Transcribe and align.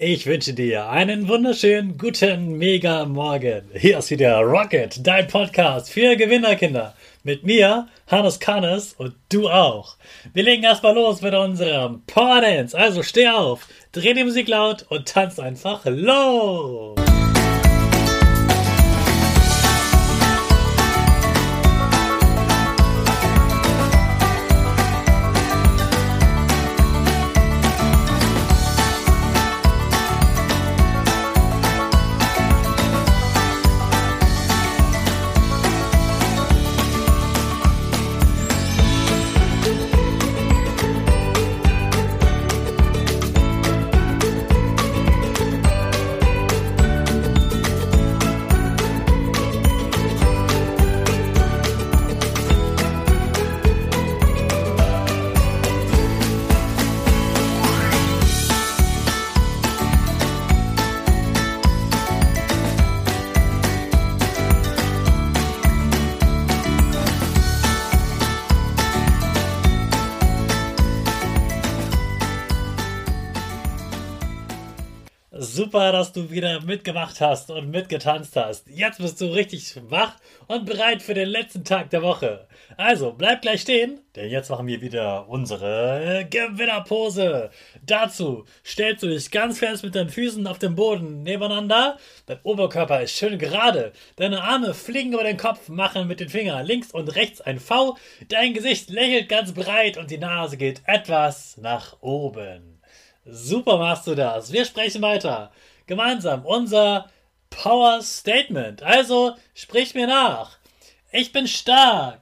Ich 0.00 0.26
wünsche 0.26 0.54
dir 0.54 0.88
einen 0.90 1.26
wunderschönen 1.26 1.98
guten 1.98 2.56
Mega 2.56 3.04
Morgen. 3.04 3.62
Hier 3.74 3.98
ist 3.98 4.12
wieder 4.12 4.38
Rocket, 4.38 5.04
dein 5.04 5.26
Podcast 5.26 5.90
für 5.90 6.14
Gewinnerkinder. 6.14 6.94
Mit 7.24 7.42
mir, 7.42 7.88
Hannes 8.06 8.38
Kannes 8.38 8.94
und 8.96 9.16
du 9.28 9.48
auch. 9.48 9.96
Wir 10.32 10.44
legen 10.44 10.62
erstmal 10.62 10.94
los 10.94 11.20
mit 11.20 11.34
unserem 11.34 12.02
Power. 12.06 12.44
Also 12.74 13.02
steh 13.02 13.26
auf, 13.26 13.66
dreh 13.90 14.14
die 14.14 14.22
Musik 14.22 14.46
laut 14.46 14.86
und 14.88 15.08
tanz 15.08 15.40
einfach 15.40 15.80
los. 15.84 17.07
Super, 75.68 75.92
dass 75.92 76.12
du 76.12 76.30
wieder 76.30 76.62
mitgemacht 76.62 77.20
hast 77.20 77.50
und 77.50 77.70
mitgetanzt 77.70 78.34
hast. 78.36 78.70
Jetzt 78.70 79.00
bist 79.00 79.20
du 79.20 79.26
richtig 79.26 79.74
wach 79.90 80.14
und 80.46 80.64
bereit 80.64 81.02
für 81.02 81.12
den 81.12 81.28
letzten 81.28 81.62
Tag 81.62 81.90
der 81.90 82.00
Woche. 82.00 82.48
Also, 82.78 83.12
bleib 83.12 83.42
gleich 83.42 83.60
stehen, 83.60 84.00
denn 84.16 84.30
jetzt 84.30 84.48
machen 84.48 84.66
wir 84.66 84.80
wieder 84.80 85.28
unsere 85.28 86.26
Gewinnerpose. 86.30 87.50
Dazu 87.84 88.46
stellst 88.64 89.02
du 89.02 89.08
dich 89.08 89.30
ganz 89.30 89.58
fest 89.58 89.84
mit 89.84 89.94
deinen 89.94 90.08
Füßen 90.08 90.46
auf 90.46 90.58
dem 90.58 90.74
Boden 90.74 91.22
nebeneinander. 91.22 91.98
Dein 92.24 92.40
Oberkörper 92.44 93.02
ist 93.02 93.14
schön 93.14 93.38
gerade. 93.38 93.92
Deine 94.16 94.42
Arme 94.42 94.72
fliegen 94.72 95.12
über 95.12 95.24
den 95.24 95.36
Kopf, 95.36 95.68
machen 95.68 96.08
mit 96.08 96.20
den 96.20 96.30
Fingern 96.30 96.64
links 96.64 96.92
und 96.92 97.14
rechts 97.14 97.42
ein 97.42 97.60
V. 97.60 97.98
Dein 98.28 98.54
Gesicht 98.54 98.88
lächelt 98.88 99.28
ganz 99.28 99.52
breit 99.52 99.98
und 99.98 100.10
die 100.10 100.16
Nase 100.16 100.56
geht 100.56 100.80
etwas 100.86 101.58
nach 101.58 102.00
oben. 102.00 102.77
Super 103.30 103.76
machst 103.76 104.06
du 104.06 104.14
das. 104.14 104.52
Wir 104.52 104.64
sprechen 104.64 105.02
weiter. 105.02 105.52
Gemeinsam 105.86 106.46
unser 106.46 107.10
Power 107.50 108.02
Statement. 108.02 108.82
Also 108.82 109.36
sprich 109.54 109.94
mir 109.94 110.06
nach. 110.06 110.58
Ich 111.12 111.32
bin 111.32 111.46
stark. 111.46 112.20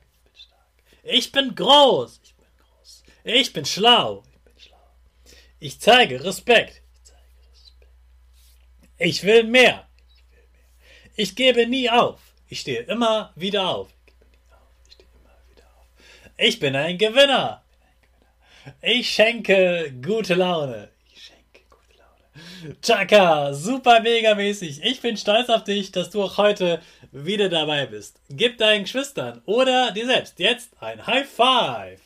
Ich 1.04 1.30
bin 1.30 1.54
groß. 1.54 2.20
Ich 2.24 2.34
bin 2.34 2.46
groß. 2.58 3.04
Ich 3.24 3.52
bin 3.52 3.64
schlau. 3.64 4.24
Ich 5.60 5.80
zeige 5.80 6.22
Respekt. 6.24 6.82
Ich 8.98 9.22
will 9.22 9.44
mehr. 9.44 9.86
Ich 11.14 11.36
gebe 11.36 11.66
nie 11.66 11.88
auf. 11.88 12.20
Ich 12.48 12.60
stehe 12.60 12.80
immer 12.82 13.32
wieder 13.36 13.68
auf. 13.68 13.88
Ich 16.36 16.58
bin 16.58 16.74
ein 16.74 16.98
Gewinner. 16.98 17.62
Ich 18.82 19.10
schenke 19.10 19.92
gute 20.02 20.34
Laune. 20.34 20.90
Chaka, 22.82 23.52
super 23.54 24.00
mega 24.00 24.34
mäßig. 24.34 24.82
Ich 24.84 25.00
bin 25.00 25.16
stolz 25.16 25.48
auf 25.48 25.64
dich, 25.64 25.92
dass 25.92 26.10
du 26.10 26.22
auch 26.22 26.38
heute 26.38 26.80
wieder 27.12 27.48
dabei 27.48 27.86
bist. 27.86 28.20
Gib 28.28 28.58
deinen 28.58 28.84
Geschwistern 28.84 29.42
oder 29.46 29.92
dir 29.92 30.06
selbst 30.06 30.38
jetzt 30.38 30.70
ein 30.80 31.06
High 31.06 31.28
Five. 31.28 32.00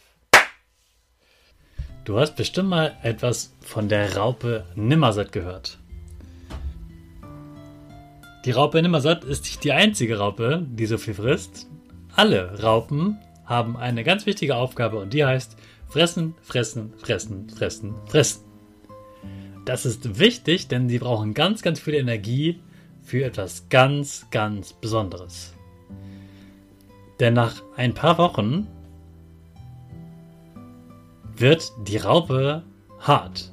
Du 2.04 2.18
hast 2.18 2.34
bestimmt 2.34 2.70
mal 2.70 2.96
etwas 3.02 3.54
von 3.60 3.88
der 3.88 4.16
Raupe 4.16 4.64
Nimmersatt 4.74 5.32
gehört. 5.32 5.78
Die 8.44 8.52
Raupe 8.52 8.80
Nimmersatt 8.80 9.22
ist 9.24 9.44
nicht 9.44 9.62
die 9.64 9.72
einzige 9.72 10.18
Raupe, 10.18 10.66
die 10.66 10.86
so 10.86 10.96
viel 10.96 11.14
frisst. 11.14 11.66
Alle 12.16 12.62
Raupen 12.62 13.18
haben 13.44 13.76
eine 13.76 14.02
ganz 14.02 14.24
wichtige 14.26 14.56
Aufgabe 14.56 14.98
und 14.98 15.12
die 15.12 15.24
heißt 15.24 15.56
fressen, 15.88 16.34
fressen, 16.42 16.94
fressen, 16.98 17.50
fressen, 17.50 17.94
fressen. 18.06 18.49
Das 19.64 19.86
ist 19.86 20.18
wichtig, 20.18 20.68
denn 20.68 20.88
sie 20.88 20.98
brauchen 20.98 21.34
ganz, 21.34 21.62
ganz 21.62 21.80
viel 21.80 21.94
Energie 21.94 22.60
für 23.02 23.24
etwas 23.24 23.68
ganz, 23.68 24.26
ganz 24.30 24.72
Besonderes. 24.72 25.54
Denn 27.18 27.34
nach 27.34 27.62
ein 27.76 27.94
paar 27.94 28.18
Wochen 28.18 28.66
wird 31.36 31.72
die 31.86 31.98
Raupe 31.98 32.62
hart. 32.98 33.52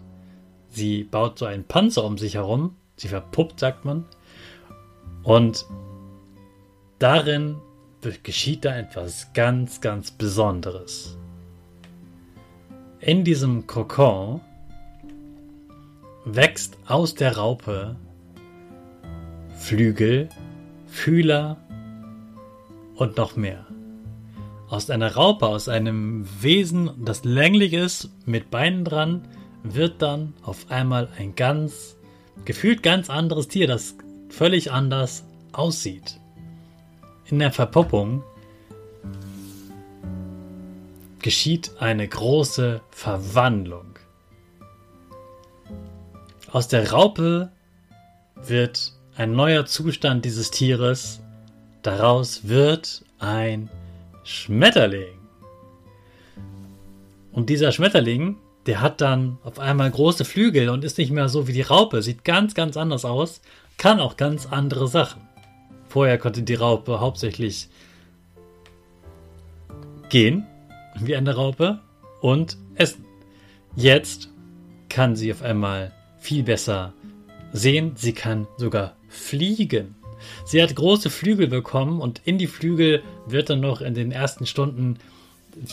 Sie 0.69 1.03
baut 1.03 1.39
so 1.39 1.45
einen 1.45 1.63
Panzer 1.63 2.03
um 2.03 2.17
sich 2.17 2.35
herum, 2.35 2.75
sie 2.95 3.07
verpuppt, 3.07 3.59
sagt 3.59 3.85
man, 3.85 4.05
und 5.23 5.65
darin 6.99 7.57
geschieht 8.23 8.63
da 8.63 8.77
etwas 8.77 9.33
ganz, 9.33 9.81
ganz 9.81 10.11
Besonderes. 10.11 11.17
In 12.99 13.23
diesem 13.23 13.67
Kokon 13.67 14.41
wächst 16.35 16.77
aus 16.85 17.15
der 17.15 17.37
Raupe 17.37 17.95
Flügel, 19.55 20.29
Fühler 20.87 21.57
und 22.95 23.17
noch 23.17 23.35
mehr. 23.35 23.65
Aus 24.69 24.89
einer 24.89 25.15
Raupe, 25.15 25.47
aus 25.47 25.69
einem 25.69 26.27
Wesen, 26.41 26.91
das 27.03 27.23
länglich 27.23 27.73
ist, 27.73 28.09
mit 28.25 28.51
Beinen 28.51 28.83
dran, 28.83 29.27
wird 29.63 30.01
dann 30.01 30.33
auf 30.43 30.69
einmal 30.69 31.07
ein 31.17 31.35
ganz, 31.35 31.95
gefühlt 32.43 32.83
ganz 32.83 33.09
anderes 33.09 33.47
Tier, 33.47 33.67
das 33.67 33.95
völlig 34.29 34.71
anders 34.71 35.23
aussieht. 35.53 36.19
In 37.25 37.39
der 37.39 37.51
Verpuppung 37.51 38.23
geschieht 41.19 41.71
eine 41.79 42.07
große 42.07 42.81
Verwandlung. 42.89 43.96
Aus 46.51 46.69
der 46.69 46.91
Raupe 46.91 47.51
wird 48.35 48.93
ein 49.17 49.33
neuer 49.33 49.65
Zustand 49.65 50.23
dieses 50.23 50.49
Tieres. 50.49 51.19
Daraus 51.81 52.47
wird 52.47 53.03
ein 53.19 53.69
Schmetterling. 54.23 55.17
Und 57.33 57.49
dieser 57.49 57.71
Schmetterling, 57.71 58.37
der 58.65 58.81
hat 58.81 59.01
dann 59.01 59.37
auf 59.43 59.59
einmal 59.59 59.91
große 59.91 60.23
Flügel 60.23 60.69
und 60.69 60.83
ist 60.83 60.97
nicht 60.97 61.11
mehr 61.11 61.27
so 61.27 61.47
wie 61.47 61.53
die 61.53 61.61
Raupe, 61.61 62.01
sieht 62.01 62.23
ganz, 62.23 62.53
ganz 62.53 62.77
anders 62.77 63.03
aus, 63.03 63.41
kann 63.77 63.99
auch 63.99 64.15
ganz 64.15 64.45
andere 64.45 64.87
Sachen. 64.87 65.21
Vorher 65.89 66.17
konnte 66.17 66.43
die 66.43 66.55
Raupe 66.55 66.99
hauptsächlich 66.99 67.69
gehen, 70.09 70.47
wie 70.99 71.15
eine 71.15 71.35
Raupe, 71.35 71.79
und 72.21 72.57
essen. 72.75 73.05
Jetzt 73.75 74.29
kann 74.89 75.15
sie 75.15 75.31
auf 75.31 75.43
einmal 75.43 75.91
viel 76.27 76.43
besser 76.43 76.93
sehen. 77.53 77.93
Sie 77.95 78.11
kann 78.11 78.47
sogar 78.57 78.97
fliegen. 79.07 79.95
Sie 80.45 80.61
hat 80.61 80.75
große 80.75 81.09
Flügel 81.09 81.47
bekommen 81.47 82.01
und 82.01 82.21
in 82.25 82.37
die 82.37 82.47
Flügel 82.47 83.01
wird 83.27 83.49
dann 83.49 83.61
noch 83.61 83.79
in 83.79 83.93
den 83.93 84.11
ersten 84.11 84.45
Stunden, 84.45 84.97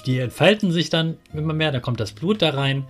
die 0.07 0.21
entfalten 0.21 0.71
sich 0.71 0.91
dann 0.91 1.17
immer 1.33 1.55
mehr, 1.55 1.73
da 1.73 1.81
kommt 1.81 1.99
das 1.99 2.13
Blut 2.13 2.41
da 2.41 2.51
rein 2.51 2.85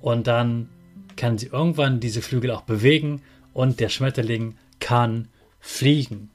und 0.00 0.28
dann 0.28 0.70
kann 1.16 1.36
sie 1.36 1.48
irgendwann 1.48 2.00
diese 2.00 2.22
Flügel 2.22 2.52
auch 2.52 2.62
bewegen 2.62 3.20
und 3.52 3.80
der 3.80 3.90
Schmetterling 3.90 4.56
kann 4.78 5.28
fliegen. 5.60 6.30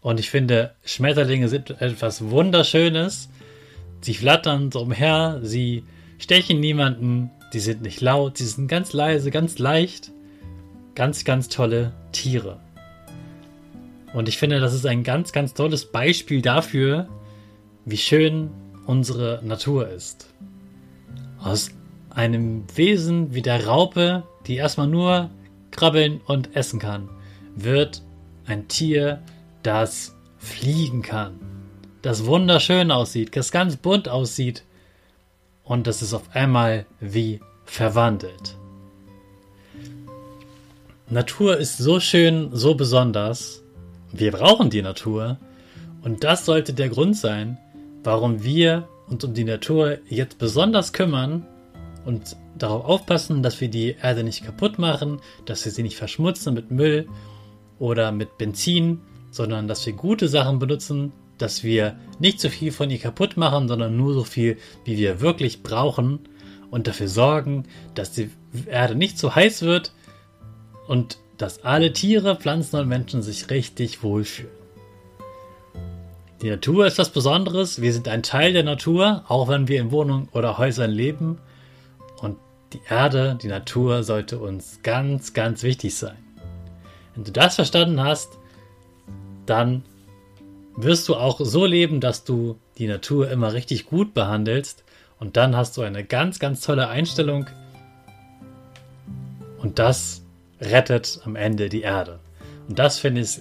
Und 0.00 0.18
ich 0.18 0.30
finde, 0.30 0.74
Schmetterlinge 0.82 1.48
sind 1.48 1.78
etwas 1.82 2.30
Wunderschönes. 2.30 3.28
Sie 4.00 4.14
flattern 4.14 4.72
so 4.72 4.80
umher, 4.80 5.40
sie 5.42 5.84
stechen 6.18 6.58
niemanden, 6.58 7.30
die 7.52 7.60
sind 7.60 7.82
nicht 7.82 8.00
laut, 8.00 8.38
sie 8.38 8.46
sind 8.46 8.68
ganz 8.68 8.92
leise, 8.92 9.30
ganz 9.30 9.58
leicht. 9.58 10.12
Ganz, 10.94 11.24
ganz 11.24 11.48
tolle 11.48 11.92
Tiere. 12.12 12.60
Und 14.12 14.28
ich 14.28 14.38
finde, 14.38 14.60
das 14.60 14.74
ist 14.74 14.86
ein 14.86 15.04
ganz, 15.04 15.32
ganz 15.32 15.54
tolles 15.54 15.86
Beispiel 15.86 16.42
dafür, 16.42 17.08
wie 17.84 17.96
schön 17.96 18.50
unsere 18.86 19.40
Natur 19.44 19.88
ist. 19.88 20.28
Aus 21.38 21.70
einem 22.10 22.64
Wesen 22.74 23.34
wie 23.34 23.42
der 23.42 23.66
Raupe, 23.66 24.24
die 24.46 24.56
erstmal 24.56 24.88
nur 24.88 25.30
krabbeln 25.70 26.20
und 26.26 26.56
essen 26.56 26.80
kann, 26.80 27.08
wird 27.54 28.02
ein 28.46 28.68
Tier, 28.68 29.22
das 29.62 30.16
fliegen 30.38 31.02
kann, 31.02 31.38
das 32.02 32.26
wunderschön 32.26 32.90
aussieht, 32.90 33.36
das 33.36 33.52
ganz 33.52 33.76
bunt 33.76 34.08
aussieht 34.08 34.64
und 35.70 35.86
das 35.86 36.02
ist 36.02 36.14
auf 36.14 36.34
einmal 36.34 36.84
wie 36.98 37.38
verwandelt. 37.64 38.56
Natur 41.08 41.58
ist 41.58 41.78
so 41.78 42.00
schön, 42.00 42.50
so 42.52 42.74
besonders. 42.74 43.62
Wir 44.10 44.32
brauchen 44.32 44.70
die 44.70 44.82
Natur. 44.82 45.38
Und 46.02 46.24
das 46.24 46.44
sollte 46.44 46.72
der 46.72 46.88
Grund 46.88 47.16
sein, 47.16 47.56
warum 48.02 48.42
wir 48.42 48.88
uns 49.06 49.22
um 49.22 49.32
die 49.32 49.44
Natur 49.44 49.98
jetzt 50.08 50.38
besonders 50.38 50.92
kümmern 50.92 51.46
und 52.04 52.36
darauf 52.58 52.84
aufpassen, 52.84 53.40
dass 53.40 53.60
wir 53.60 53.68
die 53.68 53.94
Erde 54.02 54.24
nicht 54.24 54.44
kaputt 54.44 54.76
machen, 54.80 55.20
dass 55.44 55.64
wir 55.64 55.70
sie 55.70 55.84
nicht 55.84 55.96
verschmutzen 55.96 56.52
mit 56.52 56.72
Müll 56.72 57.06
oder 57.78 58.10
mit 58.10 58.38
Benzin, 58.38 59.02
sondern 59.30 59.68
dass 59.68 59.86
wir 59.86 59.92
gute 59.92 60.26
Sachen 60.26 60.58
benutzen, 60.58 61.12
dass 61.40 61.64
wir 61.64 61.96
nicht 62.18 62.40
so 62.40 62.48
viel 62.48 62.72
von 62.72 62.90
ihr 62.90 62.98
kaputt 62.98 63.36
machen, 63.36 63.68
sondern 63.68 63.96
nur 63.96 64.14
so 64.14 64.24
viel, 64.24 64.58
wie 64.84 64.98
wir 64.98 65.20
wirklich 65.20 65.62
brauchen 65.62 66.20
und 66.70 66.86
dafür 66.86 67.08
sorgen, 67.08 67.64
dass 67.94 68.12
die 68.12 68.30
Erde 68.66 68.94
nicht 68.94 69.18
so 69.18 69.34
heiß 69.34 69.62
wird 69.62 69.92
und 70.86 71.18
dass 71.38 71.64
alle 71.64 71.92
Tiere, 71.92 72.36
Pflanzen 72.36 72.76
und 72.78 72.88
Menschen 72.88 73.22
sich 73.22 73.48
richtig 73.48 74.02
wohlfühlen. 74.02 74.52
Die 76.42 76.50
Natur 76.50 76.86
ist 76.86 76.98
was 76.98 77.10
Besonderes. 77.10 77.82
Wir 77.82 77.92
sind 77.92 78.08
ein 78.08 78.22
Teil 78.22 78.52
der 78.52 78.64
Natur, 78.64 79.24
auch 79.28 79.48
wenn 79.48 79.68
wir 79.68 79.80
in 79.80 79.90
Wohnungen 79.90 80.28
oder 80.32 80.58
Häusern 80.58 80.90
leben. 80.90 81.38
Und 82.20 82.38
die 82.72 82.80
Erde, 82.88 83.38
die 83.42 83.48
Natur 83.48 84.02
sollte 84.04 84.38
uns 84.38 84.80
ganz, 84.82 85.34
ganz 85.34 85.62
wichtig 85.62 85.94
sein. 85.94 86.16
Wenn 87.14 87.24
du 87.24 87.32
das 87.32 87.56
verstanden 87.56 88.02
hast, 88.02 88.38
dann 89.44 89.82
wirst 90.76 91.08
du 91.08 91.16
auch 91.16 91.40
so 91.40 91.66
leben, 91.66 92.00
dass 92.00 92.24
du 92.24 92.58
die 92.78 92.86
Natur 92.86 93.30
immer 93.30 93.52
richtig 93.52 93.86
gut 93.86 94.14
behandelst 94.14 94.84
und 95.18 95.36
dann 95.36 95.56
hast 95.56 95.76
du 95.76 95.82
eine 95.82 96.04
ganz, 96.04 96.38
ganz 96.38 96.60
tolle 96.60 96.88
Einstellung 96.88 97.46
und 99.58 99.78
das 99.78 100.22
rettet 100.60 101.20
am 101.24 101.36
Ende 101.36 101.68
die 101.68 101.82
Erde. 101.82 102.20
Und 102.68 102.78
das 102.78 102.98
finde 102.98 103.22
ich 103.22 103.40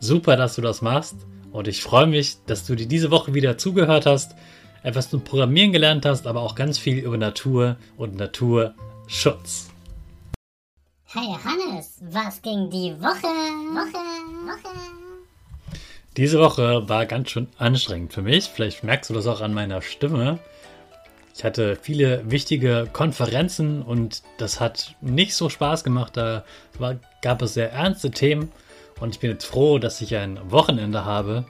super, 0.00 0.36
dass 0.36 0.56
du 0.56 0.62
das 0.62 0.82
machst 0.82 1.16
und 1.52 1.68
ich 1.68 1.82
freue 1.82 2.06
mich, 2.06 2.38
dass 2.46 2.66
du 2.66 2.74
dir 2.74 2.86
diese 2.86 3.10
Woche 3.10 3.34
wieder 3.34 3.56
zugehört 3.56 4.06
hast, 4.06 4.34
etwas 4.82 5.08
zum 5.08 5.24
Programmieren 5.24 5.72
gelernt 5.72 6.04
hast, 6.04 6.26
aber 6.26 6.42
auch 6.42 6.54
ganz 6.54 6.78
viel 6.78 6.98
über 6.98 7.16
Natur 7.16 7.76
und 7.96 8.16
Naturschutz. 8.16 9.70
Hey 11.06 11.36
Hannes, 11.44 12.00
was 12.10 12.42
ging 12.42 12.68
die 12.70 12.92
Woche? 13.00 13.28
Woche, 13.72 13.98
Woche. 14.46 15.03
Diese 16.16 16.38
Woche 16.38 16.88
war 16.88 17.06
ganz 17.06 17.30
schön 17.30 17.48
anstrengend 17.58 18.12
für 18.12 18.22
mich. 18.22 18.44
Vielleicht 18.44 18.84
merkst 18.84 19.10
du 19.10 19.14
das 19.14 19.26
auch 19.26 19.40
an 19.40 19.52
meiner 19.52 19.82
Stimme. 19.82 20.38
Ich 21.36 21.42
hatte 21.42 21.76
viele 21.80 22.30
wichtige 22.30 22.88
Konferenzen 22.92 23.82
und 23.82 24.22
das 24.38 24.60
hat 24.60 24.94
nicht 25.00 25.34
so 25.34 25.48
Spaß 25.48 25.82
gemacht. 25.82 26.16
Da 26.16 26.44
war, 26.78 26.96
gab 27.20 27.42
es 27.42 27.54
sehr 27.54 27.72
ernste 27.72 28.12
Themen 28.12 28.52
und 29.00 29.14
ich 29.14 29.20
bin 29.20 29.30
jetzt 29.30 29.44
froh, 29.44 29.80
dass 29.80 30.00
ich 30.00 30.14
ein 30.14 30.38
Wochenende 30.52 31.04
habe, 31.04 31.44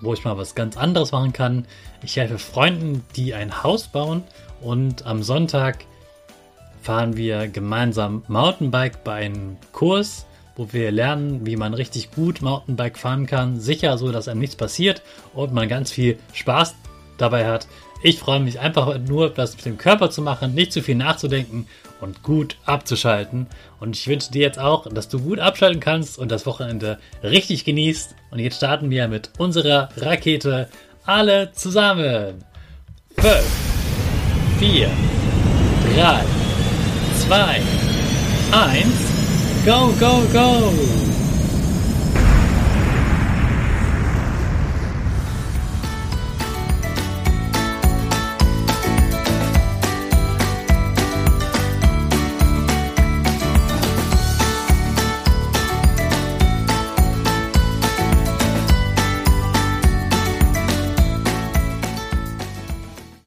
wo 0.00 0.12
ich 0.12 0.24
mal 0.24 0.36
was 0.36 0.56
ganz 0.56 0.76
anderes 0.76 1.12
machen 1.12 1.32
kann. 1.32 1.66
Ich 2.02 2.16
helfe 2.16 2.40
Freunden, 2.40 3.04
die 3.14 3.34
ein 3.34 3.62
Haus 3.62 3.86
bauen 3.86 4.24
und 4.60 5.06
am 5.06 5.22
Sonntag 5.22 5.84
fahren 6.82 7.16
wir 7.16 7.46
gemeinsam 7.46 8.24
Mountainbike 8.26 9.04
bei 9.04 9.14
einem 9.14 9.58
Kurs, 9.70 10.26
wo 10.56 10.72
wir 10.72 10.90
lernen, 10.90 11.46
wie 11.46 11.56
man 11.56 11.74
richtig 11.74 12.10
gut 12.10 12.42
Mountainbike 12.42 12.98
fahren 12.98 13.26
kann. 13.26 13.60
Sicher 13.60 13.98
so, 13.98 14.12
dass 14.12 14.28
einem 14.28 14.40
nichts 14.40 14.56
passiert 14.56 15.02
und 15.34 15.52
man 15.52 15.68
ganz 15.68 15.90
viel 15.90 16.18
Spaß 16.32 16.74
dabei 17.18 17.46
hat. 17.46 17.66
Ich 18.04 18.18
freue 18.18 18.40
mich 18.40 18.58
einfach 18.58 18.98
nur, 18.98 19.30
das 19.30 19.56
mit 19.56 19.64
dem 19.64 19.78
Körper 19.78 20.10
zu 20.10 20.22
machen, 20.22 20.54
nicht 20.54 20.72
zu 20.72 20.82
viel 20.82 20.96
nachzudenken 20.96 21.68
und 22.00 22.24
gut 22.24 22.56
abzuschalten. 22.64 23.46
Und 23.78 23.96
ich 23.96 24.08
wünsche 24.08 24.32
dir 24.32 24.42
jetzt 24.42 24.58
auch, 24.58 24.88
dass 24.92 25.08
du 25.08 25.20
gut 25.20 25.38
abschalten 25.38 25.80
kannst 25.80 26.18
und 26.18 26.30
das 26.30 26.44
Wochenende 26.44 26.98
richtig 27.22 27.64
genießt. 27.64 28.16
Und 28.32 28.40
jetzt 28.40 28.56
starten 28.56 28.90
wir 28.90 29.06
mit 29.06 29.30
unserer 29.38 29.88
Rakete 29.96 30.68
alle 31.04 31.52
zusammen. 31.52 32.44
5, 33.18 33.34
4, 34.58 34.90
3, 35.94 36.24
2, 37.28 37.62
1, 38.50 39.21
go, 39.64 39.92
go, 40.00 40.26
go! 40.32 41.01